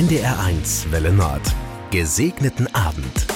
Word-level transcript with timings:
NDR1 0.00 0.90
Welle 0.92 1.12
Nord. 1.12 1.42
Gesegneten 1.90 2.74
Abend. 2.74 3.26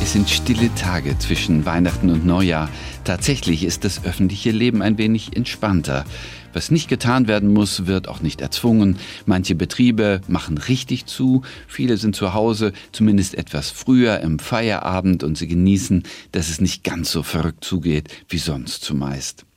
Es 0.00 0.12
sind 0.12 0.30
stille 0.30 0.72
Tage 0.76 1.18
zwischen 1.18 1.66
Weihnachten 1.66 2.10
und 2.10 2.24
Neujahr. 2.24 2.70
Tatsächlich 3.02 3.64
ist 3.64 3.82
das 3.82 4.04
öffentliche 4.04 4.52
Leben 4.52 4.80
ein 4.80 4.96
wenig 4.96 5.36
entspannter. 5.36 6.04
Was 6.52 6.70
nicht 6.70 6.86
getan 6.86 7.26
werden 7.26 7.52
muss, 7.52 7.86
wird 7.86 8.06
auch 8.06 8.20
nicht 8.20 8.40
erzwungen. 8.40 8.96
Manche 9.26 9.56
Betriebe 9.56 10.20
machen 10.28 10.56
richtig 10.56 11.06
zu, 11.06 11.42
viele 11.66 11.96
sind 11.96 12.14
zu 12.14 12.32
Hause, 12.32 12.74
zumindest 12.92 13.34
etwas 13.34 13.70
früher 13.70 14.20
im 14.20 14.38
Feierabend 14.38 15.24
und 15.24 15.36
sie 15.36 15.48
genießen, 15.48 16.04
dass 16.30 16.48
es 16.48 16.60
nicht 16.60 16.84
ganz 16.84 17.10
so 17.10 17.24
verrückt 17.24 17.64
zugeht 17.64 18.08
wie 18.28 18.38
sonst 18.38 18.84
zumeist. 18.84 19.47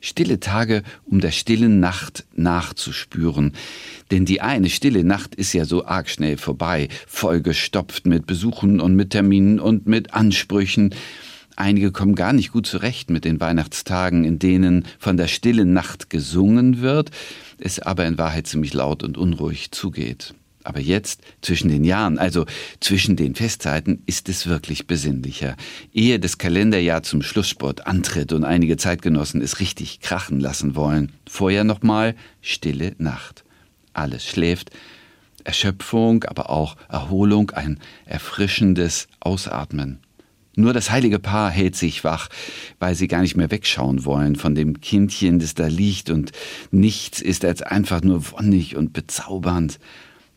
Stille 0.00 0.40
Tage, 0.40 0.82
um 1.04 1.20
der 1.20 1.30
stillen 1.30 1.80
Nacht 1.80 2.24
nachzuspüren. 2.34 3.52
Denn 4.10 4.24
die 4.24 4.40
eine 4.40 4.70
stille 4.70 5.04
Nacht 5.04 5.34
ist 5.34 5.52
ja 5.52 5.64
so 5.64 5.84
arg 5.84 6.08
schnell 6.08 6.36
vorbei, 6.36 6.88
vollgestopft 7.06 8.06
mit 8.06 8.26
Besuchen 8.26 8.80
und 8.80 8.94
mit 8.94 9.10
Terminen 9.10 9.60
und 9.60 9.86
mit 9.86 10.14
Ansprüchen. 10.14 10.94
Einige 11.56 11.90
kommen 11.90 12.14
gar 12.14 12.32
nicht 12.32 12.52
gut 12.52 12.66
zurecht 12.66 13.10
mit 13.10 13.24
den 13.24 13.40
Weihnachtstagen, 13.40 14.24
in 14.24 14.38
denen 14.38 14.84
von 15.00 15.16
der 15.16 15.26
stillen 15.26 15.72
Nacht 15.72 16.08
gesungen 16.08 16.80
wird, 16.80 17.10
es 17.58 17.80
aber 17.80 18.06
in 18.06 18.16
Wahrheit 18.16 18.46
ziemlich 18.46 18.74
laut 18.74 19.02
und 19.02 19.18
unruhig 19.18 19.72
zugeht. 19.72 20.34
Aber 20.68 20.80
jetzt, 20.80 21.22
zwischen 21.40 21.70
den 21.70 21.82
Jahren, 21.82 22.18
also 22.18 22.44
zwischen 22.80 23.16
den 23.16 23.34
Festzeiten, 23.34 24.02
ist 24.04 24.28
es 24.28 24.46
wirklich 24.46 24.86
besinnlicher. 24.86 25.56
Ehe 25.94 26.20
das 26.20 26.36
Kalenderjahr 26.36 27.02
zum 27.02 27.22
Schlusssport 27.22 27.86
antritt 27.86 28.34
und 28.34 28.44
einige 28.44 28.76
Zeitgenossen 28.76 29.40
es 29.40 29.60
richtig 29.60 30.00
krachen 30.00 30.40
lassen 30.40 30.76
wollen. 30.76 31.12
Vorher 31.26 31.64
nochmal 31.64 32.14
stille 32.42 32.94
Nacht. 32.98 33.44
Alles 33.94 34.26
schläft. 34.26 34.70
Erschöpfung, 35.42 36.24
aber 36.24 36.50
auch 36.50 36.76
Erholung, 36.90 37.50
ein 37.52 37.80
erfrischendes 38.04 39.08
Ausatmen. 39.20 40.00
Nur 40.54 40.74
das 40.74 40.90
heilige 40.90 41.18
Paar 41.18 41.50
hält 41.50 41.76
sich 41.76 42.04
wach, 42.04 42.28
weil 42.78 42.94
sie 42.94 43.08
gar 43.08 43.22
nicht 43.22 43.36
mehr 43.36 43.50
wegschauen 43.50 44.04
wollen 44.04 44.36
von 44.36 44.54
dem 44.54 44.82
Kindchen, 44.82 45.38
das 45.38 45.54
da 45.54 45.66
liegt 45.66 46.10
und 46.10 46.32
nichts 46.70 47.22
ist 47.22 47.46
als 47.46 47.62
einfach 47.62 48.02
nur 48.02 48.32
wonnig 48.32 48.76
und 48.76 48.92
bezaubernd. 48.92 49.78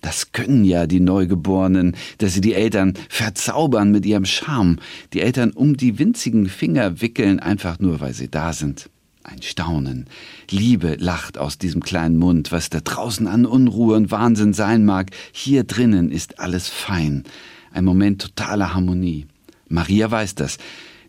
Das 0.01 0.31
können 0.31 0.65
ja 0.65 0.87
die 0.87 0.99
Neugeborenen, 0.99 1.95
dass 2.17 2.33
sie 2.33 2.41
die 2.41 2.55
Eltern 2.55 2.95
verzaubern 3.07 3.91
mit 3.91 4.05
ihrem 4.05 4.25
Charme, 4.25 4.77
die 5.13 5.21
Eltern 5.21 5.51
um 5.51 5.77
die 5.77 5.99
winzigen 5.99 6.49
Finger 6.49 7.01
wickeln, 7.01 7.39
einfach 7.39 7.79
nur 7.79 7.99
weil 8.01 8.13
sie 8.13 8.29
da 8.29 8.51
sind. 8.51 8.89
Ein 9.23 9.43
Staunen. 9.43 10.07
Liebe 10.49 10.95
lacht 10.99 11.37
aus 11.37 11.59
diesem 11.59 11.83
kleinen 11.83 12.17
Mund, 12.17 12.51
was 12.51 12.71
da 12.71 12.79
draußen 12.79 13.27
an 13.27 13.45
Unruhe 13.45 13.95
und 13.95 14.09
Wahnsinn 14.09 14.53
sein 14.53 14.83
mag. 14.83 15.11
Hier 15.31 15.63
drinnen 15.63 16.11
ist 16.11 16.39
alles 16.39 16.67
fein. 16.67 17.23
Ein 17.71 17.85
Moment 17.85 18.21
totaler 18.21 18.73
Harmonie. 18.73 19.27
Maria 19.69 20.09
weiß 20.09 20.33
das. 20.35 20.57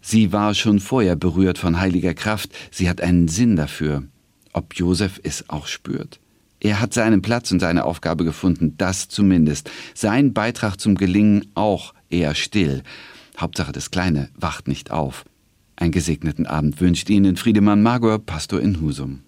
Sie 0.02 0.30
war 0.30 0.54
schon 0.54 0.78
vorher 0.78 1.16
berührt 1.16 1.56
von 1.56 1.80
heiliger 1.80 2.12
Kraft. 2.12 2.50
Sie 2.70 2.90
hat 2.90 3.00
einen 3.00 3.28
Sinn 3.28 3.56
dafür. 3.56 4.02
Ob 4.52 4.74
Josef 4.74 5.18
es 5.22 5.48
auch 5.48 5.66
spürt? 5.66 6.20
Er 6.64 6.80
hat 6.80 6.94
seinen 6.94 7.22
Platz 7.22 7.50
und 7.50 7.58
seine 7.58 7.84
Aufgabe 7.84 8.24
gefunden, 8.24 8.76
das 8.78 9.08
zumindest. 9.08 9.68
Sein 9.94 10.32
Beitrag 10.32 10.76
zum 10.76 10.94
Gelingen 10.94 11.50
auch 11.56 11.92
eher 12.08 12.36
still. 12.36 12.84
Hauptsache 13.36 13.72
das 13.72 13.90
Kleine 13.90 14.28
wacht 14.36 14.68
nicht 14.68 14.92
auf. 14.92 15.24
Einen 15.74 15.90
gesegneten 15.90 16.46
Abend 16.46 16.80
wünscht 16.80 17.10
Ihnen 17.10 17.36
Friedemann 17.36 17.82
Magor, 17.82 18.20
Pastor 18.20 18.60
in 18.60 18.80
Husum. 18.80 19.24